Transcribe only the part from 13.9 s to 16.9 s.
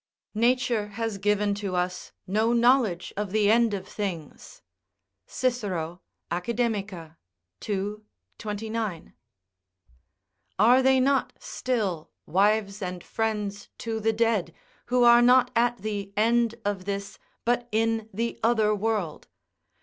the dead who are not at the end of